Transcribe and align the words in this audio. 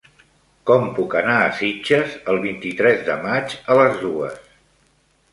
Com 0.67 0.85
puc 0.99 1.11
anar 1.17 1.35
a 1.41 1.51
Sitges 1.59 2.15
el 2.33 2.39
vint-i-tres 2.45 3.03
de 3.09 3.17
maig 3.27 3.53
a 3.75 3.77
les 3.81 4.01
dues? 4.07 4.41